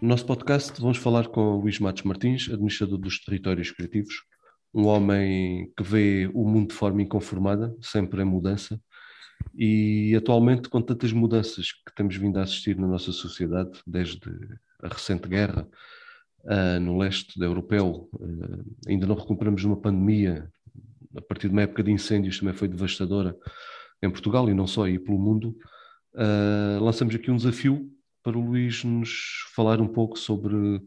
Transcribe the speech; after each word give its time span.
No 0.00 0.10
nosso 0.10 0.24
podcast 0.26 0.80
vamos 0.80 0.96
falar 0.96 1.26
com 1.26 1.56
Luís 1.56 1.80
Matos 1.80 2.04
Martins, 2.04 2.48
administrador 2.48 2.98
dos 2.98 3.18
territórios 3.18 3.72
criativos, 3.72 4.22
um 4.72 4.86
homem 4.86 5.72
que 5.76 5.82
vê 5.82 6.30
o 6.32 6.46
mundo 6.46 6.68
de 6.68 6.74
forma 6.74 7.02
inconformada, 7.02 7.76
sempre 7.82 8.22
em 8.22 8.24
mudança, 8.24 8.80
e 9.56 10.14
atualmente 10.16 10.68
com 10.68 10.80
tantas 10.80 11.12
mudanças 11.12 11.72
que 11.72 11.92
temos 11.96 12.14
vindo 12.14 12.38
a 12.38 12.42
assistir 12.42 12.76
na 12.78 12.86
nossa 12.86 13.10
sociedade, 13.10 13.80
desde 13.84 14.30
a 14.80 14.86
recente 14.86 15.28
guerra 15.28 15.68
uh, 16.44 16.78
no 16.80 16.96
leste 16.96 17.40
europeu, 17.42 18.08
uh, 18.12 18.76
ainda 18.86 19.04
não 19.04 19.16
recuperamos 19.16 19.64
uma 19.64 19.80
pandemia, 19.80 20.48
a 21.16 21.22
partir 21.22 21.48
de 21.48 21.54
uma 21.54 21.62
época 21.62 21.82
de 21.82 21.90
incêndios 21.90 22.38
também 22.38 22.54
foi 22.54 22.68
devastadora 22.68 23.36
em 24.00 24.08
Portugal 24.08 24.48
e 24.48 24.54
não 24.54 24.68
só, 24.68 24.86
e 24.86 24.96
pelo 24.96 25.18
mundo, 25.18 25.56
uh, 26.14 26.84
lançamos 26.84 27.16
aqui 27.16 27.32
um 27.32 27.36
desafio 27.36 27.90
para 28.28 28.36
o 28.36 28.44
Luís 28.44 28.84
nos 28.84 29.46
falar 29.54 29.80
um 29.80 29.88
pouco 29.88 30.18
sobre 30.18 30.82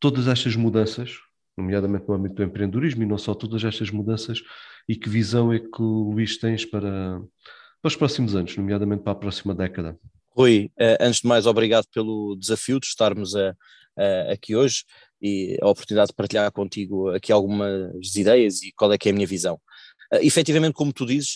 todas 0.00 0.26
estas 0.26 0.56
mudanças, 0.56 1.16
nomeadamente 1.56 2.08
no 2.08 2.14
âmbito 2.14 2.34
do 2.34 2.42
empreendedorismo 2.42 3.04
e 3.04 3.06
não 3.06 3.16
só 3.16 3.34
todas 3.34 3.62
estas 3.62 3.88
mudanças, 3.92 4.42
e 4.88 4.96
que 4.96 5.08
visão 5.08 5.52
é 5.52 5.60
que 5.60 5.80
o 5.80 6.10
Luís 6.10 6.36
tens 6.38 6.64
para, 6.64 7.20
para 7.80 7.88
os 7.88 7.94
próximos 7.94 8.34
anos, 8.34 8.56
nomeadamente 8.56 9.04
para 9.04 9.12
a 9.12 9.14
próxima 9.14 9.54
década. 9.54 9.96
Rui, 10.30 10.72
eh, 10.76 10.98
antes 11.00 11.20
de 11.20 11.28
mais, 11.28 11.46
obrigado 11.46 11.86
pelo 11.94 12.34
desafio 12.34 12.80
de 12.80 12.86
estarmos 12.86 13.36
a, 13.36 13.54
a, 13.96 14.32
aqui 14.32 14.56
hoje 14.56 14.82
e 15.20 15.56
a 15.62 15.68
oportunidade 15.68 16.08
de 16.08 16.16
partilhar 16.16 16.50
contigo 16.50 17.10
aqui 17.10 17.30
algumas 17.30 18.16
ideias 18.16 18.60
e 18.60 18.72
qual 18.72 18.92
é 18.92 18.98
que 18.98 19.08
é 19.08 19.12
a 19.12 19.14
minha 19.14 19.26
visão. 19.26 19.54
Uh, 20.12 20.18
efetivamente, 20.20 20.74
como 20.74 20.92
tu 20.92 21.06
dizes, 21.06 21.34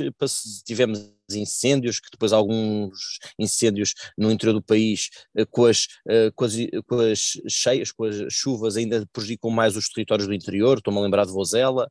tivemos 0.64 0.98
incêndios, 1.34 1.98
que 1.98 2.10
depois 2.10 2.32
alguns 2.32 3.18
incêndios 3.38 3.94
no 4.16 4.30
interior 4.30 4.54
do 4.54 4.62
país 4.62 5.10
uh, 5.38 5.46
com, 5.50 5.66
as, 5.66 5.84
uh, 5.84 6.32
com, 6.34 6.44
as, 6.44 6.54
com 6.86 7.00
as 7.00 7.32
cheias, 7.48 7.92
com 7.92 8.04
as 8.04 8.16
chuvas 8.30 8.76
ainda 8.76 9.06
prejudicam 9.12 9.50
mais 9.50 9.76
os 9.76 9.88
territórios 9.88 10.28
do 10.28 10.34
interior, 10.34 10.78
estou-me 10.78 10.98
a 10.98 11.02
lembrar 11.02 11.24
de 11.24 11.32
Vozela, 11.32 11.90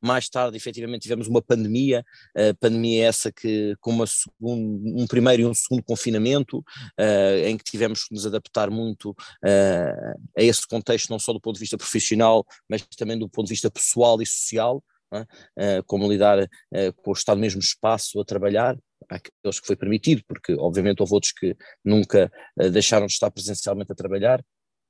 mais 0.00 0.28
tarde 0.28 0.56
efetivamente 0.56 1.02
tivemos 1.02 1.26
uma 1.26 1.42
pandemia, 1.42 2.04
pandemia 2.60 3.06
essa 3.06 3.32
que 3.32 3.74
com 3.80 3.90
uma 3.90 4.06
segundo, 4.06 5.00
um 5.00 5.06
primeiro 5.06 5.42
e 5.42 5.46
um 5.46 5.54
segundo 5.54 5.82
confinamento, 5.82 6.64
em 7.44 7.56
que 7.56 7.64
tivemos 7.64 8.04
que 8.04 8.14
nos 8.14 8.26
adaptar 8.26 8.70
muito 8.70 9.14
a 9.44 10.42
esse 10.42 10.66
contexto, 10.66 11.10
não 11.10 11.18
só 11.18 11.32
do 11.32 11.40
ponto 11.40 11.54
de 11.54 11.60
vista 11.60 11.76
profissional, 11.76 12.46
mas 12.68 12.82
também 12.96 13.18
do 13.18 13.28
ponto 13.28 13.46
de 13.46 13.52
vista 13.52 13.70
pessoal 13.70 14.20
e 14.22 14.26
social, 14.26 14.82
é? 15.12 15.82
como 15.86 16.10
lidar 16.10 16.42
uh, 16.42 16.92
com 16.96 17.10
o 17.10 17.12
estar 17.12 17.34
no 17.34 17.40
mesmo 17.40 17.60
espaço 17.60 18.20
a 18.20 18.24
trabalhar, 18.24 18.76
aqueles 19.08 19.60
que 19.60 19.66
foi 19.66 19.76
permitido, 19.76 20.22
porque 20.26 20.54
obviamente 20.54 21.00
houve 21.00 21.14
outros 21.14 21.32
que 21.32 21.56
nunca 21.84 22.30
uh, 22.60 22.70
deixaram 22.70 23.06
de 23.06 23.12
estar 23.12 23.30
presencialmente 23.30 23.92
a 23.92 23.94
trabalhar, 23.94 24.42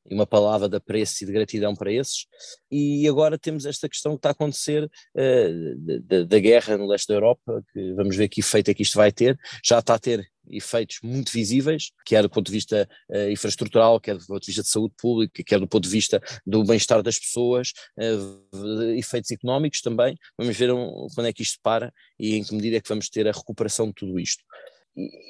e 0.09 0.15
uma 0.15 0.27
palavra 0.27 0.69
de 0.69 0.77
apreço 0.77 1.23
e 1.23 1.27
de 1.27 1.33
gratidão 1.33 1.75
para 1.75 1.93
esses. 1.93 2.27
E 2.71 3.07
agora 3.07 3.39
temos 3.39 3.65
esta 3.65 3.89
questão 3.89 4.13
que 4.13 4.19
está 4.19 4.31
a 4.31 4.33
acontecer 4.33 4.85
uh, 4.85 6.27
da 6.27 6.39
guerra 6.39 6.77
no 6.77 6.87
leste 6.87 7.09
da 7.09 7.15
Europa, 7.15 7.63
que 7.73 7.93
vamos 7.95 8.17
ver 8.17 8.29
que 8.29 8.41
efeito 8.41 8.71
é 8.71 8.75
que 8.75 8.83
isto 8.83 8.97
vai 8.97 9.13
ter, 9.13 9.39
já 9.65 9.79
está 9.79 9.95
a 9.95 9.99
ter 9.99 10.32
efeitos 10.51 10.99
muito 11.03 11.33
visíveis, 11.33 11.91
quer 12.05 12.23
do 12.23 12.31
ponto 12.31 12.47
de 12.47 12.53
vista 12.53 12.89
uh, 13.11 13.31
infraestrutural, 13.31 14.01
quer 14.01 14.17
do 14.17 14.27
ponto 14.27 14.41
de 14.41 14.47
vista 14.47 14.63
de 14.63 14.69
saúde 14.69 14.95
pública, 14.99 15.43
quer 15.45 15.59
do 15.59 15.69
ponto 15.69 15.85
de 15.85 15.91
vista 15.91 16.21
do 16.47 16.65
bem-estar 16.65 17.03
das 17.03 17.19
pessoas, 17.19 17.73
uh, 17.99 18.83
efeitos 18.97 19.31
económicos 19.31 19.81
também. 19.81 20.17
Vamos 20.39 20.57
ver 20.57 20.73
um, 20.73 21.07
quando 21.15 21.27
é 21.27 21.33
que 21.33 21.43
isto 21.43 21.59
para 21.63 21.93
e 22.19 22.37
em 22.37 22.45
que 22.45 22.55
medida 22.55 22.77
é 22.77 22.81
que 22.81 22.89
vamos 22.89 23.09
ter 23.09 23.27
a 23.29 23.33
recuperação 23.33 23.89
de 23.89 23.95
tudo 23.95 24.19
isto 24.19 24.43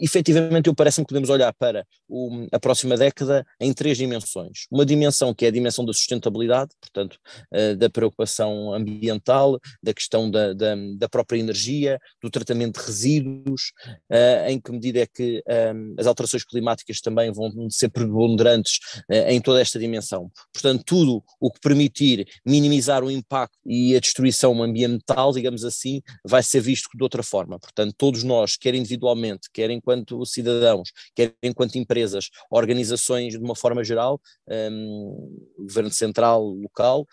efetivamente 0.00 0.66
eu 0.66 0.74
parece-me 0.74 1.04
que 1.04 1.10
podemos 1.10 1.30
olhar 1.30 1.52
para 1.54 1.86
o, 2.08 2.46
a 2.52 2.58
próxima 2.58 2.96
década 2.96 3.46
em 3.60 3.72
três 3.72 3.96
dimensões. 3.96 4.66
Uma 4.70 4.84
dimensão 4.84 5.34
que 5.34 5.44
é 5.44 5.48
a 5.48 5.52
dimensão 5.52 5.84
da 5.84 5.92
sustentabilidade, 5.92 6.70
portanto, 6.80 7.18
uh, 7.54 7.76
da 7.76 7.88
preocupação 7.88 8.72
ambiental, 8.74 9.58
da 9.82 9.94
questão 9.94 10.30
da, 10.30 10.52
da, 10.52 10.74
da, 10.96 11.08
própria 11.08 11.38
energia, 11.38 11.98
do 12.22 12.30
tratamento 12.30 12.80
de 12.80 12.86
resíduos, 12.86 13.72
uh, 14.10 14.48
em 14.48 14.60
que 14.60 14.72
medida 14.72 15.00
é 15.00 15.06
que 15.06 15.42
um, 15.46 15.94
eh, 15.94 15.94
as 15.98 16.06
alterações 16.06 16.44
climáticas 16.44 17.00
também 17.00 17.30
vão 17.32 17.50
ser 17.70 17.88
preponderantes 17.88 18.78
uh, 19.10 19.28
em 19.28 19.40
toda 19.40 19.60
esta 19.60 19.78
dimensão. 19.78 20.30
Portanto, 20.52 20.82
tudo 20.84 21.22
o 21.40 21.50
que 21.50 21.60
permitir 21.60 22.26
minimizar 22.44 23.04
o 23.04 23.10
impacto 23.10 23.58
e 23.64 23.94
a 23.94 24.00
destruição 24.00 24.62
ambiental, 24.62 25.32
digamos 25.32 25.64
assim, 25.64 26.00
vai 26.24 26.42
ser 26.42 26.60
visto 26.60 26.88
de 26.94 27.02
outra 27.02 27.22
forma. 27.22 27.58
Portanto, 27.58 27.94
todos 27.96 28.22
nós, 28.24 28.56
quer 28.56 28.74
individualmente, 28.74 29.48
quer 29.52 29.70
enquanto 29.70 30.24
cidadãos, 30.26 30.90
quer 31.14 31.34
enquanto 31.42 31.76
empresas, 31.76 32.30
organizações 32.50 33.34
de 33.34 33.38
uma 33.38 33.54
forma 33.54 33.84
geral, 33.84 34.20
um, 34.48 35.46
governo 35.58 35.90
central, 35.90 36.42
local, 36.42 37.06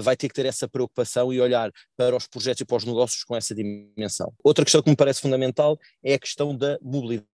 vai 0.00 0.16
ter 0.16 0.28
que 0.28 0.34
ter 0.34 0.46
essa 0.46 0.68
preocupação 0.68 1.32
e 1.32 1.40
olhar 1.40 1.70
para 1.96 2.16
os 2.16 2.26
projetos 2.26 2.62
e 2.62 2.64
para 2.64 2.76
os 2.76 2.84
negócios 2.84 3.22
com 3.24 3.36
essa 3.36 3.54
dimensão. 3.54 4.32
Outra 4.42 4.64
questão 4.64 4.82
que 4.82 4.90
me 4.90 4.96
parece 4.96 5.20
fundamental 5.20 5.78
é 6.02 6.14
a 6.14 6.18
questão 6.18 6.56
da 6.56 6.78
mobilidade. 6.82 7.28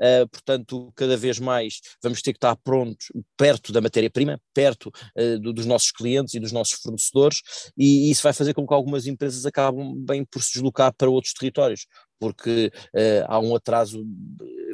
Uh, 0.00 0.28
portanto, 0.30 0.92
cada 0.94 1.16
vez 1.16 1.40
mais 1.40 1.80
vamos 2.00 2.22
ter 2.22 2.32
que 2.32 2.36
estar 2.36 2.54
prontos, 2.56 3.08
perto 3.36 3.72
da 3.72 3.80
matéria-prima, 3.80 4.40
perto 4.54 4.90
uh, 5.18 5.38
do, 5.40 5.52
dos 5.52 5.66
nossos 5.66 5.90
clientes 5.90 6.34
e 6.34 6.40
dos 6.40 6.52
nossos 6.52 6.74
fornecedores, 6.74 7.42
e 7.76 8.10
isso 8.10 8.22
vai 8.22 8.32
fazer 8.32 8.54
com 8.54 8.66
que 8.66 8.72
algumas 8.72 9.06
empresas 9.06 9.44
acabem 9.44 9.94
bem 10.04 10.24
por 10.24 10.42
se 10.42 10.52
deslocar 10.54 10.94
para 10.94 11.10
outros 11.10 11.34
territórios, 11.34 11.86
porque 12.22 12.70
uh, 12.94 13.24
há 13.26 13.40
um 13.40 13.56
atraso 13.56 14.06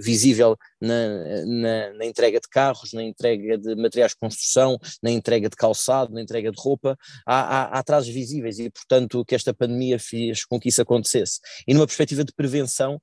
visível 0.03 0.55
na, 0.79 1.47
na, 1.47 1.95
na, 1.95 2.05
entrega 2.05 2.39
de 2.39 2.47
carros, 2.47 2.93
na 2.93 3.03
entrega 3.03 3.57
de 3.57 3.75
materiais 3.75 4.13
de 4.13 4.19
construção, 4.19 4.79
na 5.03 5.11
entrega 5.11 5.49
de 5.49 5.57
calçado, 5.57 6.13
na 6.13 6.21
entrega 6.21 6.53
de 6.53 6.61
roupa, 6.61 6.95
há, 7.27 7.41
há, 7.41 7.63
há 7.65 7.79
atrasos 7.79 8.13
visíveis 8.13 8.59
e, 8.59 8.69
portanto, 8.69 9.25
que 9.25 9.35
esta 9.35 9.55
pandemia 9.55 9.99
fez 9.99 10.45
com 10.45 10.61
que 10.61 10.69
isso 10.69 10.83
acontecesse. 10.83 11.41
E 11.67 11.73
numa 11.73 11.87
perspectiva 11.87 12.23
de 12.23 12.35
prevenção, 12.35 13.01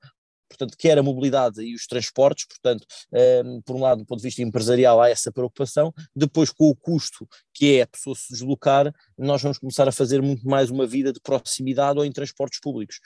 portanto, 0.48 0.76
quer 0.78 0.98
a 0.98 1.04
mobilidade 1.04 1.62
e 1.62 1.76
os 1.76 1.86
transportes, 1.86 2.46
portanto, 2.48 2.86
um, 3.12 3.18
ehm, 3.18 3.62
por 3.66 3.76
um 3.76 3.82
lado, 3.82 4.00
do 4.00 4.06
ponto 4.06 4.20
de 4.20 4.28
vista 4.28 4.42
empresarial, 4.42 5.02
há 5.02 5.10
essa 5.10 5.32
preocupação, 5.32 5.94
depois, 6.16 6.52
com 6.52 6.70
o 6.70 6.76
custo 6.76 7.28
que 7.54 7.78
é 7.78 7.82
a 7.84 7.88
pessoa 7.88 8.16
se 8.16 8.34
deslocar, 8.34 8.94
nós 9.18 9.42
vamos 9.42 9.58
começar 9.58 9.88
a 9.88 9.92
fazer 9.92 10.22
muito 10.22 10.48
mais 10.48 10.70
uma 10.70 10.86
vida 10.86 11.14
de 11.14 11.22
proximidade 11.22 11.98
ou 11.98 12.06
em 12.06 12.12
transportes 12.12 12.60
públicos. 12.60 13.00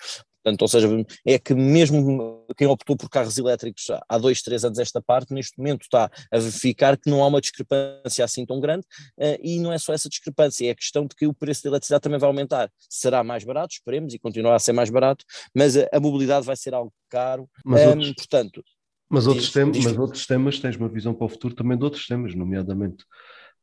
Portanto, 0.44 0.62
ou 0.62 0.68
seja, 0.68 0.88
é 1.26 1.38
que 1.38 1.54
mesmo 1.54 2.46
quem 2.58 2.66
optou 2.66 2.96
por 2.96 3.10
carros 3.10 3.38
elétricos 3.38 3.86
há 4.08 4.18
dois, 4.18 4.42
três 4.42 4.64
anos 4.64 4.80
esta 4.80 5.02
parte, 5.02 5.34
neste 5.34 5.58
momento 5.58 5.82
está 5.82 6.10
a 6.32 6.40
verificar 6.40 6.98
que 6.98 7.10
não 7.10 7.22
há 7.22 7.28
uma 7.28 7.42
discrepância 7.42 8.24
assim 8.24 8.46
tão 8.46 8.60
grande 8.60 8.86
uh, 9.20 9.38
e 9.44 9.60
não 9.60 9.72
é 9.72 9.78
só 9.78 9.94
essa 9.94 10.08
discrepância, 10.08 10.68
é 10.68 10.72
a 10.72 10.76
questão 10.76 11.06
de 11.06 11.16
que 11.16 11.28
o 11.28 11.34
preço 11.34 11.64
da 11.64 11.70
eletricidade 11.70 12.02
também 12.02 12.20
vai 12.20 12.28
aumentar. 12.28 12.72
Será 12.90 13.24
mais 13.24 13.44
barato, 13.44 13.74
esperemos, 13.74 14.14
e 14.14 14.20
continuará 14.20 14.56
a 14.56 14.60
ser 14.60 14.72
mais 14.72 14.90
barato, 14.90 15.26
mas 15.54 15.76
a, 15.78 15.88
a 15.92 16.00
mobilidade 16.00 16.46
vai 16.46 16.56
ser 16.56 16.74
algo 16.74 16.94
caro, 17.10 17.50
mas 17.66 17.82
um, 17.82 17.90
outros, 17.90 18.14
portanto... 18.14 18.64
Mas 19.10 19.26
outros, 19.26 19.52
temas, 19.52 19.78
mas 19.84 19.98
outros 19.98 20.28
temas, 20.28 20.60
tens 20.60 20.76
uma 20.76 20.88
visão 20.88 21.16
para 21.16 21.26
o 21.26 21.30
futuro 21.30 21.56
também 21.56 21.78
de 21.78 21.84
outros 21.84 22.06
temas, 22.06 22.36
nomeadamente 22.36 23.04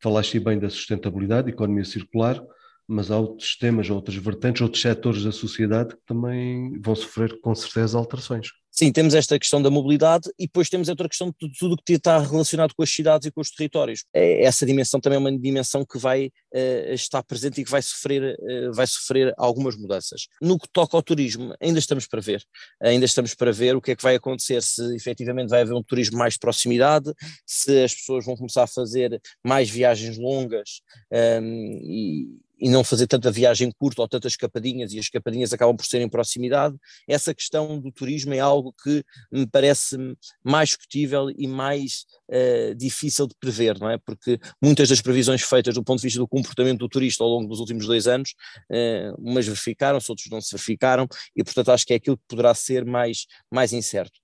falaste 0.00 0.38
bem 0.40 0.58
da 0.58 0.68
sustentabilidade, 0.68 1.50
economia 1.50 1.84
circular, 1.84 2.42
mas 2.86 3.10
há 3.10 3.18
outros 3.18 3.56
temas, 3.56 3.88
outras 3.90 4.16
vertentes, 4.16 4.62
outros 4.62 4.82
setores 4.82 5.24
da 5.24 5.32
sociedade 5.32 5.94
que 5.94 6.02
também 6.04 6.80
vão 6.80 6.94
sofrer 6.94 7.40
com 7.40 7.54
certeza 7.54 7.98
alterações. 7.98 8.48
Sim, 8.78 8.92
temos 8.92 9.14
esta 9.14 9.38
questão 9.38 9.62
da 9.62 9.70
mobilidade 9.70 10.28
e 10.38 10.46
depois 10.46 10.68
temos 10.68 10.90
outra 10.90 11.08
questão 11.08 11.28
de 11.28 11.50
tudo 11.58 11.78
que 11.82 11.94
está 11.94 12.18
relacionado 12.18 12.74
com 12.76 12.82
as 12.82 12.90
cidades 12.90 13.26
e 13.26 13.30
com 13.30 13.40
os 13.40 13.50
territórios. 13.50 14.04
É, 14.12 14.44
essa 14.44 14.66
dimensão 14.66 15.00
também 15.00 15.16
é 15.16 15.18
uma 15.18 15.38
dimensão 15.38 15.82
que 15.82 15.96
vai 15.96 16.26
uh, 16.26 16.92
estar 16.92 17.22
presente 17.22 17.58
e 17.58 17.64
que 17.64 17.70
vai 17.70 17.80
sofrer, 17.80 18.36
uh, 18.38 18.74
vai 18.74 18.86
sofrer 18.86 19.32
algumas 19.38 19.78
mudanças. 19.78 20.28
No 20.42 20.58
que 20.58 20.68
toca 20.68 20.94
ao 20.94 21.02
turismo, 21.02 21.54
ainda 21.58 21.78
estamos 21.78 22.06
para 22.06 22.20
ver. 22.20 22.44
Ainda 22.82 23.06
estamos 23.06 23.34
para 23.34 23.50
ver 23.50 23.74
o 23.74 23.80
que 23.80 23.92
é 23.92 23.96
que 23.96 24.02
vai 24.02 24.16
acontecer, 24.16 24.62
se 24.62 24.94
efetivamente 24.94 25.48
vai 25.48 25.62
haver 25.62 25.72
um 25.72 25.82
turismo 25.82 26.18
mais 26.18 26.34
de 26.34 26.40
proximidade, 26.40 27.14
se 27.46 27.82
as 27.82 27.94
pessoas 27.94 28.26
vão 28.26 28.36
começar 28.36 28.64
a 28.64 28.68
fazer 28.68 29.18
mais 29.42 29.70
viagens 29.70 30.18
longas 30.18 30.82
um, 31.10 31.16
ehm, 31.16 31.78
e, 31.82 32.45
e 32.58 32.68
não 32.68 32.82
fazer 32.82 33.06
tanta 33.06 33.30
viagem 33.30 33.70
curta 33.78 34.02
ou 34.02 34.08
tantas 34.08 34.32
escapadinhas, 34.32 34.92
e 34.92 34.98
as 34.98 35.06
escapadinhas 35.06 35.52
acabam 35.52 35.76
por 35.76 35.84
ser 35.84 36.00
em 36.00 36.08
proximidade, 36.08 36.76
essa 37.08 37.34
questão 37.34 37.78
do 37.78 37.92
turismo 37.92 38.34
é 38.34 38.38
algo 38.38 38.74
que 38.82 39.04
me 39.30 39.46
parece 39.46 39.96
mais 40.42 40.70
discutível 40.70 41.30
e 41.36 41.46
mais 41.46 42.06
uh, 42.30 42.74
difícil 42.74 43.26
de 43.26 43.34
prever, 43.38 43.78
não 43.78 43.90
é? 43.90 43.98
Porque 43.98 44.38
muitas 44.62 44.88
das 44.88 45.00
previsões 45.00 45.42
feitas 45.42 45.74
do 45.74 45.84
ponto 45.84 45.98
de 45.98 46.06
vista 46.06 46.18
do 46.18 46.28
comportamento 46.28 46.78
do 46.78 46.88
turista 46.88 47.22
ao 47.22 47.30
longo 47.30 47.48
dos 47.48 47.60
últimos 47.60 47.86
dois 47.86 48.06
anos, 48.06 48.34
uh, 48.70 49.14
umas 49.18 49.46
verificaram-se, 49.46 50.10
outros 50.10 50.28
não 50.30 50.40
se 50.40 50.52
verificaram, 50.52 51.06
e 51.34 51.44
portanto 51.44 51.70
acho 51.70 51.86
que 51.86 51.92
é 51.92 51.96
aquilo 51.96 52.16
que 52.16 52.24
poderá 52.28 52.54
ser 52.54 52.84
mais, 52.84 53.26
mais 53.50 53.72
incerto. 53.72 54.18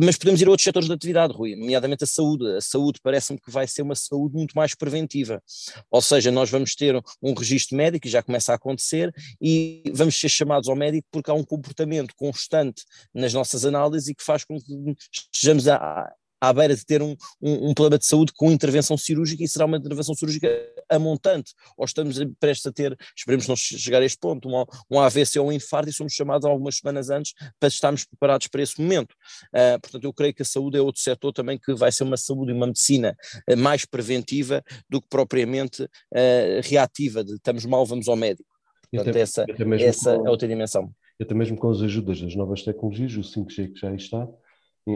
Mas 0.00 0.16
podemos 0.16 0.40
ir 0.40 0.46
a 0.46 0.50
outros 0.50 0.64
setores 0.64 0.88
de 0.88 0.94
atividade, 0.94 1.34
Rui, 1.34 1.54
nomeadamente 1.54 2.04
a 2.04 2.06
saúde. 2.06 2.46
A 2.56 2.60
saúde 2.60 3.00
parece-me 3.02 3.38
que 3.38 3.50
vai 3.50 3.66
ser 3.66 3.82
uma 3.82 3.94
saúde 3.94 4.34
muito 4.34 4.52
mais 4.56 4.74
preventiva. 4.74 5.42
Ou 5.90 6.00
seja, 6.00 6.30
nós 6.30 6.50
vamos 6.50 6.74
ter 6.74 7.00
um 7.22 7.34
registro 7.34 7.76
médico, 7.76 8.06
e 8.06 8.10
já 8.10 8.22
começa 8.22 8.52
a 8.52 8.56
acontecer, 8.56 9.12
e 9.40 9.82
vamos 9.92 10.18
ser 10.18 10.28
chamados 10.28 10.68
ao 10.68 10.76
médico 10.76 11.06
porque 11.10 11.30
há 11.30 11.34
um 11.34 11.44
comportamento 11.44 12.14
constante 12.16 12.84
nas 13.14 13.32
nossas 13.34 13.64
análises 13.64 14.08
e 14.08 14.14
que 14.14 14.24
faz 14.24 14.44
com 14.44 14.58
que 14.58 14.96
estejamos 15.12 15.68
a, 15.68 16.12
à 16.40 16.52
beira 16.52 16.74
de 16.74 16.84
ter 16.84 17.02
um, 17.02 17.16
um, 17.40 17.70
um, 17.70 17.74
problema 17.74 17.98
de 17.98 18.06
saúde 18.06 18.32
com 18.34 18.50
intervenção 18.50 18.96
cirúrgica 18.96 19.42
e 19.42 19.48
será 19.48 19.66
uma 19.66 19.76
intervenção 19.76 20.14
cirúrgica 20.14 20.48
a 20.90 20.98
montante, 20.98 21.52
ou 21.76 21.84
estamos 21.84 22.18
prestes 22.40 22.66
a 22.66 22.72
ter, 22.72 22.96
esperemos 23.16 23.46
não 23.46 23.56
chegar 23.56 24.02
a 24.02 24.04
este 24.04 24.18
ponto, 24.18 24.48
um, 24.48 24.64
um 24.90 25.00
AVC 25.00 25.38
ou 25.38 25.48
um 25.48 25.52
infarto 25.52 25.90
e 25.90 25.92
somos 25.92 26.12
chamados 26.12 26.44
algumas 26.44 26.76
semanas 26.76 27.10
antes 27.10 27.32
para 27.58 27.68
estarmos 27.68 28.04
preparados 28.04 28.46
para 28.48 28.62
esse 28.62 28.80
momento. 28.80 29.12
Uh, 29.48 29.80
portanto, 29.80 30.04
eu 30.04 30.12
creio 30.12 30.34
que 30.34 30.42
a 30.42 30.44
saúde 30.44 30.78
é 30.78 30.80
outro 30.80 31.00
setor 31.00 31.32
também 31.32 31.58
que 31.58 31.74
vai 31.74 31.92
ser 31.92 32.04
uma 32.04 32.16
saúde 32.16 32.52
e 32.52 32.54
uma 32.54 32.66
medicina 32.66 33.16
uh, 33.50 33.56
mais 33.56 33.84
preventiva 33.84 34.62
do 34.88 35.00
que 35.00 35.08
propriamente 35.08 35.82
uh, 35.82 36.60
reativa, 36.62 37.22
de 37.22 37.34
estamos 37.34 37.64
mal, 37.64 37.84
vamos 37.84 38.08
ao 38.08 38.16
médico. 38.16 38.48
Portanto, 38.90 39.10
até, 39.10 39.20
essa, 39.20 39.44
essa 39.80 40.16
com, 40.16 40.26
é 40.26 40.30
outra 40.30 40.48
dimensão. 40.48 40.90
Até 41.20 41.34
mesmo 41.34 41.56
com 41.56 41.68
as 41.70 41.82
ajudas 41.82 42.20
das 42.20 42.34
novas 42.34 42.62
tecnologias, 42.62 43.14
o 43.16 43.20
5G 43.20 43.72
que 43.74 43.80
já 43.80 43.94
está, 43.94 44.26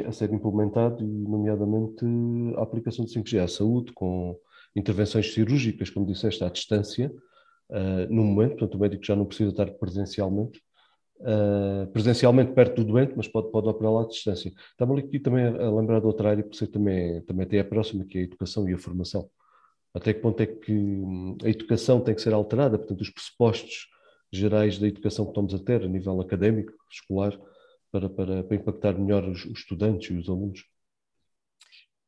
a 0.06 0.12
ser 0.12 0.32
implementado, 0.32 1.04
e 1.04 1.06
nomeadamente 1.06 2.04
a 2.56 2.62
aplicação 2.62 3.04
do 3.04 3.10
5G 3.10 3.42
à 3.42 3.48
saúde, 3.48 3.92
com 3.92 4.38
intervenções 4.74 5.32
cirúrgicas, 5.32 5.90
como 5.90 6.06
disseste, 6.06 6.42
à 6.44 6.48
distância, 6.48 7.12
uh, 7.70 8.12
no 8.12 8.24
momento, 8.24 8.56
portanto 8.56 8.74
o 8.74 8.78
médico 8.78 9.04
já 9.04 9.14
não 9.14 9.26
precisa 9.26 9.50
estar 9.50 9.70
presencialmente, 9.72 10.60
uh, 11.20 11.86
presencialmente 11.92 12.52
perto 12.52 12.82
do 12.82 12.92
doente, 12.92 13.14
mas 13.16 13.28
pode, 13.28 13.50
pode 13.50 13.69
operar 13.69 14.04
à 14.04 14.06
distância. 14.06 14.52
Estava 14.70 14.98
aqui 14.98 15.19
também 15.19 15.46
a 15.46 15.70
lembrar 15.70 16.00
de 16.00 16.06
outra 16.06 16.30
área 16.30 16.42
que 16.42 16.56
você 16.56 16.66
também, 16.66 17.20
também 17.22 17.46
tem 17.46 17.60
a 17.60 17.64
próxima, 17.64 18.04
que 18.04 18.19
é 18.19 18.20
a 18.22 18.24
educação 18.24 18.69
e 18.69 18.74
a 18.74 18.78
formação. 18.78 19.28
Até 19.94 20.14
que 20.14 20.20
ponto 20.20 20.40
é 20.40 20.46
que 20.46 20.72
hum, 20.72 21.36
a 21.44 21.48
educação 21.48 22.00
tem 22.00 22.14
que 22.14 22.22
ser 22.22 22.32
alterada, 22.32 22.78
portanto 22.78 23.02
os 23.02 23.10
pressupostos 23.10 23.88
gerais 24.32 24.78
da 24.78 24.88
educação 24.88 25.26
que 25.26 25.32
estamos 25.32 25.54
a 25.54 25.58
ter 25.58 25.82
a 25.82 25.88
nível 25.88 26.18
académico, 26.20 26.72
escolar, 26.90 27.38
para, 27.90 28.08
para, 28.08 28.42
para 28.42 28.56
impactar 28.56 28.98
melhor 28.98 29.28
os, 29.28 29.44
os 29.44 29.58
estudantes 29.58 30.10
e 30.10 30.18
os 30.18 30.28
alunos? 30.28 30.64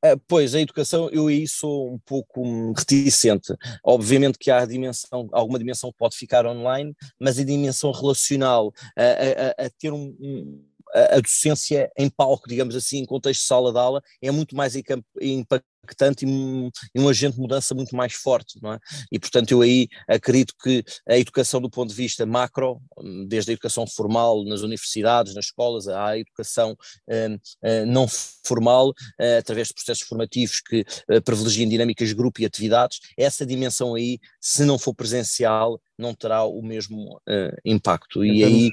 Uh, 0.05 0.21
pois, 0.29 0.55
a 0.55 0.61
educação, 0.61 1.09
eu 1.11 1.29
aí 1.29 1.49
sou 1.49 1.95
um 1.95 1.99
pouco 1.99 2.73
reticente. 2.73 3.55
Obviamente 3.83 4.37
que 4.39 4.51
há 4.51 4.65
dimensão, 4.67 5.29
alguma 5.33 5.59
dimensão 5.59 5.91
pode 5.97 6.17
ficar 6.17 6.45
online, 6.45 6.95
mas 7.19 7.39
a 7.39 7.45
dimensão 7.45 7.91
relacional, 7.91 8.71
a, 8.95 9.63
a, 9.63 9.67
a 9.67 9.71
ter 9.71 9.91
um, 9.93 10.15
um 10.21 10.65
a 10.95 11.21
docência 11.21 11.91
em 11.99 12.09
palco, 12.09 12.49
digamos 12.49 12.77
assim, 12.77 12.99
em 12.99 13.07
contexto 13.07 13.41
de 13.41 13.47
sala 13.47 13.73
de 13.73 13.79
aula, 13.79 14.03
é 14.23 14.31
muito 14.31 14.55
mais 14.55 14.75
impactante 14.77 15.74
e 16.23 16.27
um, 16.27 16.71
e 16.95 17.01
um 17.01 17.09
agente 17.09 17.35
de 17.35 17.41
mudança 17.41 17.75
muito 17.75 17.95
mais 17.95 18.15
forte, 18.15 18.59
não 18.63 18.73
é? 18.73 18.79
E 19.11 19.19
portanto 19.19 19.51
eu 19.51 19.63
aí 19.63 19.89
acredito 20.09 20.55
que 20.63 20.85
a 21.09 21.19
educação 21.19 21.61
do 21.61 21.71
ponto 21.71 21.91
de 21.91 21.95
vista 21.95 22.27
macro, 22.27 22.81
desde 23.29 23.51
a 23.51 23.55
educação 23.55 23.87
formal 23.87 24.45
nas 24.45 24.61
universidades, 24.61 25.35
nas 25.35 25.47
escolas, 25.47 25.89
à 25.89 26.19
educação 26.19 26.77
um, 27.09 27.35
uh, 27.35 27.87
não 27.87 28.07
formal, 28.45 28.91
uh, 28.91 29.39
através 29.39 29.69
de 29.69 29.75
processos 29.75 30.07
formativos 30.07 30.61
que 30.61 30.85
uh, 31.11 31.23
privilegiem 31.23 31.69
dinâmicas 31.69 32.09
de 32.09 32.15
grupo 32.15 32.41
e 32.41 32.45
atividades, 32.45 33.01
essa 33.17 33.47
dimensão 33.47 33.95
aí, 33.95 34.19
se 34.41 34.65
não 34.65 34.79
for 34.79 34.95
presencial, 34.95 35.81
não 35.99 36.15
terá 36.15 36.45
o 36.45 36.61
mesmo 36.61 37.21
impacto. 37.65 38.25
E 38.25 38.43
aí 38.43 38.71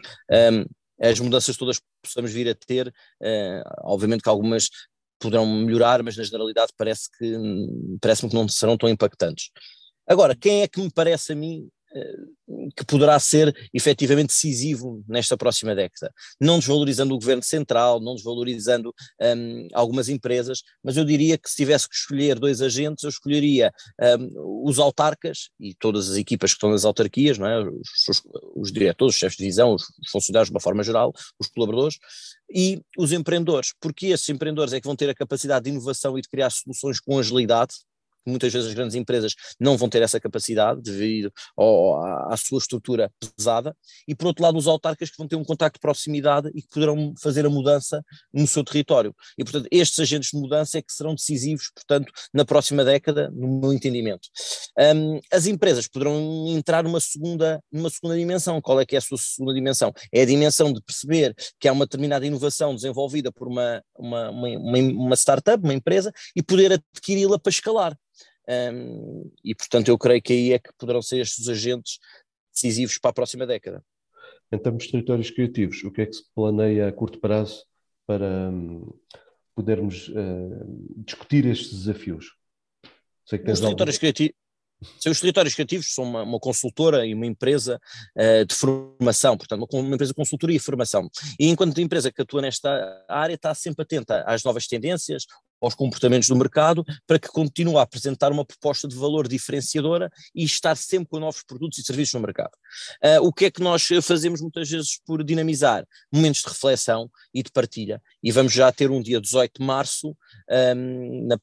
um, 0.52 0.66
as 1.00 1.20
mudanças 1.20 1.56
todas 1.56 1.78
que 1.78 1.86
possamos 2.04 2.32
vir 2.32 2.50
a 2.50 2.56
ter, 2.56 2.92
obviamente 3.84 4.24
que 4.24 4.30
algumas 4.30 4.70
poderão 5.22 5.46
melhorar, 5.46 6.04
mas 6.04 6.18
na 6.18 6.24
generalidade 6.24 6.72
parece 6.78 7.10
que 7.18 7.38
parece-me 8.02 8.30
que 8.30 8.36
não 8.36 8.48
serão 8.48 8.78
tão 8.78 8.90
impactantes. 8.90 9.50
Agora, 10.08 10.36
quem 10.36 10.62
é 10.62 10.68
que 10.68 10.82
me 10.82 10.92
parece 10.92 11.32
a 11.32 11.36
mim 11.36 11.70
eh, 11.94 12.16
que 12.76 12.86
poderá 12.86 13.20
ser 13.20 13.54
efetivamente 13.74 14.30
decisivo 14.30 15.04
nesta 15.08 15.38
próxima 15.38 15.76
década. 15.76 16.12
Não 16.40 16.58
desvalorizando 16.58 17.14
o 17.14 17.18
governo 17.18 17.44
central, 17.44 18.00
não 18.00 18.16
desvalorizando 18.16 18.94
um, 19.22 19.68
algumas 19.74 20.08
empresas, 20.10 20.62
mas 20.84 20.96
eu 20.98 21.04
diria 21.04 21.38
que 21.38 21.50
se 21.50 21.56
tivesse 21.56 21.88
que 21.90 21.96
escolher 21.96 22.40
dois 22.40 22.62
agentes, 22.62 23.04
eu 23.04 23.10
escolheria 23.10 23.72
um, 24.20 24.68
os 24.68 24.80
autarcas 24.80 25.50
e 25.60 25.74
todas 25.76 26.10
as 26.10 26.18
equipas 26.18 26.52
que 26.52 26.58
estão 26.58 26.72
nas 26.72 26.86
autarquias, 26.86 27.38
não 27.38 27.48
é? 27.48 27.60
os, 27.62 28.10
os, 28.10 28.22
os 28.56 28.72
diretores, 28.72 29.16
os 29.16 29.20
chefes 29.20 29.38
de 29.38 29.44
divisão, 29.44 29.74
os, 29.74 29.84
os 29.84 30.10
funcionários 30.12 30.50
de 30.50 30.54
uma 30.54 30.62
forma 30.62 30.84
geral, 30.84 31.14
os 31.40 31.48
colaboradores, 31.48 31.98
e 32.54 32.82
os 32.98 33.12
empreendedores, 33.12 33.74
porque 33.80 34.08
esses 34.08 34.28
empreendedores 34.30 34.74
é 34.74 34.82
que 34.82 34.88
vão 34.88 34.96
ter 34.96 35.10
a 35.10 35.16
capacidade 35.16 35.66
de 35.66 35.72
inovação 35.72 36.18
e 36.18 36.22
de 36.22 36.30
criar 36.30 36.50
soluções 36.50 37.00
com 37.00 37.18
agilidade, 37.18 37.76
muitas 38.26 38.52
vezes 38.52 38.70
as 38.70 38.74
grandes 38.74 38.96
empresas 38.96 39.34
não 39.60 39.78
vão 39.78 39.90
ter 39.90 40.02
essa 40.02 40.20
capacidade 40.20 40.82
devido 40.82 41.32
à, 41.58 42.34
à, 42.34 42.38
sua 42.38 42.60
estrutura 42.60 43.12
pesada, 43.38 43.76
e 44.08 44.16
por 44.16 44.28
outro 44.28 44.44
lado 44.44 44.58
os 44.58 44.68
autarcas 44.68 45.10
que 45.10 45.18
vão 45.18 45.28
ter 45.28 45.36
um 45.36 45.44
contacto 45.44 45.78
de 45.78 45.82
proximidade 45.82 46.50
e 46.54 46.62
que 46.62 46.70
poderão 46.70 47.14
fazer 47.22 47.46
a 47.46 47.50
mudança 47.50 48.04
no 48.34 48.48
seu 48.48 48.64
território. 48.64 49.16
E 49.38 49.44
portanto 49.44 49.68
estes 49.72 50.00
agentes 50.00 50.32
de 50.32 50.38
mudança 50.38 50.78
é 50.78 50.82
que 50.82 50.92
serão 50.92 51.16
decisivos, 51.16 51.72
portanto, 51.74 52.12
na 52.34 52.46
próxima 52.46 52.84
década, 52.84 53.30
no 53.32 53.60
meu 53.60 53.74
entendimento. 53.74 54.28
Um, 54.78 55.20
as 55.32 55.46
empresas 55.46 55.88
poderão 55.88 56.46
entrar 56.48 56.84
numa 56.84 57.00
segunda, 57.00 57.62
numa 57.72 57.90
segunda 57.90 58.18
dimensão. 58.18 58.62
Qual 58.62 58.80
é 58.80 58.86
que 58.86 58.96
é 58.96 59.00
a 59.00 59.02
sua 59.02 59.18
segunda 59.18 59.54
dimensão? 59.54 59.94
É 60.12 60.22
a 60.22 60.26
dimensão 60.26 60.72
de 60.72 60.82
perceber 60.82 61.34
que 61.60 61.68
há 61.68 61.74
uma 61.74 61.86
determinada 61.86 62.26
inovação 62.26 62.76
desenvolvida 62.76 63.32
por 63.32 63.48
uma, 63.48 63.84
uma, 63.98 64.30
uma, 64.30 64.78
uma 64.80 65.16
startup, 65.16 65.64
uma 65.64 65.74
empresa, 65.74 66.12
e 66.36 66.42
poder 66.44 66.74
adquiri-la 66.74 67.40
para 67.40 67.50
escalar. 67.50 67.98
Um, 68.52 69.32
e 69.44 69.56
portanto 69.56 69.88
eu 69.88 69.98
creio 69.98 70.22
que 70.22 70.34
aí 70.34 70.54
é 70.54 70.60
que 70.60 70.74
poderão 70.78 71.02
ser 71.02 71.20
estes 71.20 71.48
agentes 71.48 72.00
decisivos 72.54 72.98
para 72.98 73.12
a 73.12 73.14
próxima 73.14 73.48
década. 73.48 73.84
Em 74.52 74.60
termos 74.60 74.84
de 74.84 74.92
territórios 74.92 75.32
criativos, 75.32 75.84
o 75.84 75.92
que 75.92 76.02
é 76.02 76.06
que 76.06 76.14
se 76.14 76.24
planeia 76.36 76.88
a 76.88 76.92
curto 76.92 77.20
prazo 77.20 77.66
para 78.06 78.50
um, 78.50 78.92
podermos 79.56 80.10
uh, 80.10 80.94
discutir 80.98 81.46
estes 81.46 81.72
desafios? 81.72 82.36
Sei 83.26 83.40
que 83.40 83.46
tens 83.46 83.54
os 83.54 83.62
territórios 83.62 83.98
criativos 83.98 84.42
os 84.82 85.20
territórios 85.20 85.54
criativos 85.54 85.94
são 85.94 86.04
uma, 86.04 86.24
uma, 86.24 86.40
consultora 86.40 87.06
e 87.06 87.14
uma 87.14 87.26
empresa 87.28 87.80
uh, 88.18 88.46
de 88.46 88.56
formação, 88.56 89.38
portanto, 89.38 89.68
uma, 89.72 89.82
uma, 89.82 89.94
empresa 89.94 90.12
de 90.12 90.16
consultoria 90.16 90.58
e 90.58 90.60
formação. 90.60 91.08
E 91.40 91.50
enquanto 91.50 91.80
empresa 91.80 92.12
que 92.12 92.22
atua 92.22 92.42
nesta 92.42 93.06
área, 93.08 93.36
está 93.36 93.54
sempre 93.54 93.84
atenta 93.84 94.24
às 94.26 94.44
novas 94.44 94.66
tendências, 94.66 95.26
aos 95.62 95.76
comportamentos 95.76 96.28
do 96.28 96.36
mercado, 96.36 96.84
para 97.06 97.20
que 97.20 97.28
continue 97.28 97.78
a 97.78 97.84
apresentar 97.84 98.32
uma 98.32 98.44
proposta 98.44 98.88
de 98.88 98.96
valor 98.96 99.28
diferenciadora 99.28 100.10
e 100.34 100.44
estar 100.44 100.76
sempre 100.76 101.10
com 101.10 101.20
novos 101.20 101.44
produtos 101.44 101.78
e 101.78 101.84
serviços 101.84 102.16
no 102.16 102.20
mercado. 102.22 102.52
Uh, 103.04 103.26
o 103.26 103.32
que 103.32 103.46
é 103.46 103.52
que 103.52 103.62
nós 103.62 103.88
fazemos 104.02 104.42
muitas 104.42 104.70
vezes 104.70 105.00
por 105.06 105.24
dinamizar? 105.24 105.86
Momentos 106.12 106.42
de 106.42 106.50
reflexão 106.50 107.10
e 107.34 107.44
de 107.44 107.52
partilha. 107.52 108.02
E 108.24 108.32
vamos 108.32 108.52
já 108.52 108.72
ter 108.72 108.90
um 108.90 109.02
dia 109.02 109.22
18 109.22 109.60
de 109.60 109.66
março, 109.66 110.16
um, 110.76 111.28
na, 111.28 111.38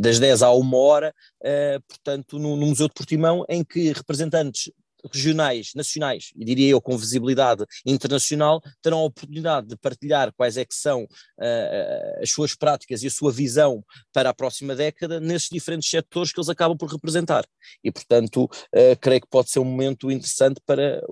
das 0.00 0.18
10 0.18 0.42
à 0.42 0.52
1 0.52 0.74
hora, 0.74 1.14
uh, 1.42 1.82
portanto, 1.88 2.38
no, 2.38 2.56
no 2.56 2.66
Museu 2.66 2.88
de 2.88 2.94
Portimão, 2.94 3.44
em 3.48 3.64
que 3.64 3.92
representantes 3.92 4.70
regionais, 5.12 5.72
nacionais, 5.74 6.30
e 6.36 6.44
diria 6.44 6.70
eu 6.70 6.80
com 6.80 6.96
visibilidade 6.96 7.64
internacional, 7.84 8.62
terão 8.82 8.98
a 9.00 9.04
oportunidade 9.04 9.68
de 9.68 9.76
partilhar 9.76 10.32
quais 10.36 10.56
é 10.56 10.64
que 10.64 10.74
são 10.74 11.04
uh, 11.04 12.22
as 12.22 12.30
suas 12.30 12.54
práticas 12.54 13.02
e 13.02 13.06
a 13.06 13.10
sua 13.10 13.32
visão 13.32 13.84
para 14.12 14.30
a 14.30 14.34
próxima 14.34 14.74
década 14.74 15.20
nesses 15.20 15.48
diferentes 15.48 15.88
setores 15.88 16.32
que 16.32 16.38
eles 16.38 16.48
acabam 16.48 16.76
por 16.76 16.90
representar. 16.90 17.44
E, 17.82 17.90
portanto, 17.90 18.44
uh, 18.44 18.96
creio 19.00 19.20
que 19.20 19.28
pode 19.28 19.50
ser 19.50 19.58
um 19.58 19.64
momento 19.64 20.10
interessante 20.10 20.60
para 20.66 21.02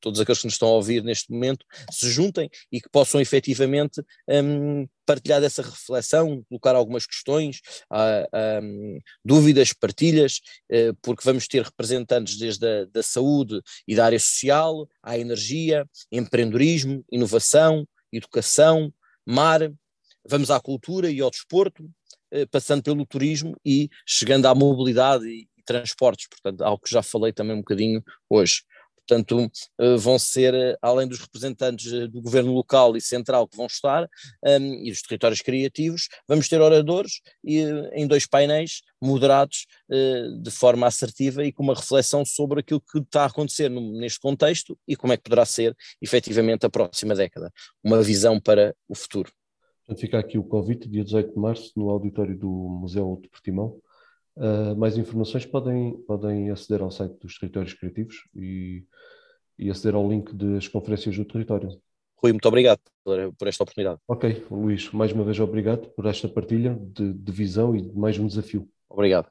todos 0.00 0.20
aqueles 0.20 0.40
que 0.40 0.46
nos 0.46 0.54
estão 0.54 0.68
a 0.68 0.72
ouvir 0.72 1.02
neste 1.02 1.30
momento 1.30 1.64
se 1.90 2.10
juntem 2.10 2.48
e 2.70 2.80
que 2.80 2.88
possam 2.88 3.20
efetivamente 3.20 4.02
um, 4.28 4.86
partilhar 5.06 5.40
dessa 5.40 5.62
reflexão, 5.62 6.44
colocar 6.48 6.74
algumas 6.74 7.06
questões, 7.06 7.60
uh, 7.90 9.00
dúvidas, 9.24 9.72
partilhas, 9.72 10.40
uh, 10.70 10.94
porque 11.02 11.24
vamos 11.24 11.48
ter 11.48 11.62
representantes 11.62 12.36
desde 12.36 12.66
a 12.66 12.84
da 12.84 13.02
saúde 13.02 13.60
e 13.86 13.94
da 13.94 14.04
área 14.04 14.20
social, 14.20 14.88
à 15.02 15.18
energia, 15.18 15.88
empreendedorismo, 16.12 17.04
inovação, 17.10 17.86
educação, 18.12 18.92
mar, 19.26 19.60
vamos 20.26 20.50
à 20.50 20.60
cultura 20.60 21.10
e 21.10 21.20
ao 21.20 21.30
desporto, 21.30 21.84
uh, 21.84 22.46
passando 22.50 22.82
pelo 22.82 23.06
turismo 23.06 23.56
e 23.64 23.88
chegando 24.06 24.46
à 24.46 24.54
mobilidade 24.54 25.26
e 25.26 25.48
transportes, 25.68 26.26
portanto, 26.28 26.62
algo 26.62 26.82
que 26.82 26.90
já 26.90 27.02
falei 27.02 27.30
também 27.30 27.54
um 27.54 27.60
bocadinho 27.60 28.02
hoje. 28.28 28.62
Portanto, 29.08 29.50
eh, 29.78 29.96
vão 29.96 30.18
ser, 30.18 30.52
eh, 30.52 30.76
além 30.82 31.08
dos 31.08 31.18
representantes 31.18 31.90
eh, 31.90 32.06
do 32.06 32.20
governo 32.20 32.52
local 32.52 32.94
e 32.94 33.00
central 33.00 33.48
que 33.48 33.56
vão 33.56 33.64
estar, 33.64 34.04
um, 34.04 34.48
ehm, 34.48 34.86
e 34.86 34.90
dos 34.90 35.00
territórios 35.00 35.40
criativos, 35.40 36.08
vamos 36.28 36.46
ter 36.46 36.60
oradores 36.60 37.22
e, 37.42 37.62
em 37.94 38.06
dois 38.06 38.26
painéis 38.26 38.82
moderados 39.00 39.66
de 40.42 40.50
forma 40.50 40.86
assertiva 40.86 41.44
e 41.44 41.52
com 41.52 41.62
uma 41.62 41.74
reflexão 41.74 42.24
sobre 42.24 42.60
aquilo 42.60 42.80
que 42.80 42.98
está 42.98 43.22
a 43.22 43.26
acontecer 43.26 43.70
neste 43.70 44.18
contexto 44.18 44.76
e 44.86 44.96
como 44.96 45.12
é 45.12 45.16
que 45.16 45.22
poderá 45.22 45.44
ser 45.44 45.74
efetivamente 46.02 46.66
a 46.66 46.70
próxima 46.70 47.14
década. 47.14 47.50
Uma 47.82 48.02
visão 48.02 48.40
para 48.40 48.74
o 48.88 48.94
futuro. 48.94 49.32
Portanto, 49.86 50.00
fica 50.00 50.18
aqui 50.18 50.36
o 50.36 50.44
convite, 50.44 50.88
dia 50.88 51.04
18 51.04 51.32
de 51.32 51.38
março, 51.38 51.72
no 51.76 51.88
auditório 51.88 52.36
do 52.36 52.48
Museu 52.48 53.18
de 53.22 53.28
Portimão. 53.28 53.80
Uh, 54.38 54.76
mais 54.76 54.96
informações 54.96 55.44
podem, 55.44 55.94
podem 56.06 56.48
aceder 56.50 56.80
ao 56.80 56.92
site 56.92 57.18
dos 57.18 57.36
territórios 57.36 57.74
criativos 57.74 58.28
e, 58.36 58.84
e 59.58 59.68
aceder 59.68 59.96
ao 59.96 60.08
link 60.08 60.32
das 60.32 60.68
conferências 60.68 61.16
do 61.16 61.24
território. 61.24 61.70
Rui, 62.16 62.32
muito 62.32 62.46
obrigado 62.46 62.80
por, 63.04 63.48
esta 63.48 63.64
oportunidade. 63.64 64.00
Ok, 64.06 64.44
Luís, 64.48 64.92
mais 64.92 65.12
uma 65.12 65.24
vez 65.24 65.40
obrigado 65.40 65.88
por 65.88 66.06
esta 66.06 66.28
partilha 66.28 66.78
de, 66.80 67.12
de 67.12 67.32
visão 67.32 67.74
e 67.74 67.82
de 67.82 67.96
mais 67.98 68.16
um 68.18 68.26
desafio. 68.28 68.68
Obrigado. 68.88 69.28